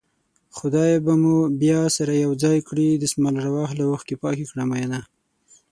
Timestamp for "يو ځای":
2.25-2.57